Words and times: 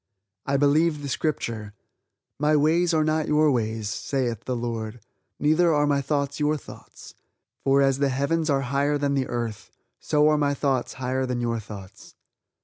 I 0.47 0.57
believe 0.57 1.03
the 1.03 1.07
Scripture: 1.07 1.75
"My 2.39 2.55
ways 2.55 2.91
are 2.91 3.03
not 3.03 3.27
your 3.27 3.51
ways, 3.51 3.87
saith 3.87 4.45
the 4.45 4.55
Lord; 4.55 4.99
neither 5.37 5.71
are 5.75 5.85
my 5.85 6.01
thoughts 6.01 6.39
your 6.39 6.57
thoughts, 6.57 7.13
for 7.63 7.83
as 7.83 7.99
the 7.99 8.09
heavens 8.09 8.49
are 8.49 8.61
higher 8.61 8.97
than 8.97 9.13
the 9.13 9.27
earth, 9.27 9.69
so 9.99 10.27
are 10.29 10.39
my 10.39 10.55
thoughts 10.55 10.93
higher 10.93 11.27
than 11.27 11.39
your 11.39 11.59
thoughts." 11.59 12.15